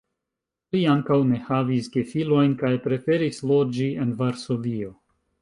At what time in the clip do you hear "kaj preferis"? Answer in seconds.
2.63-3.43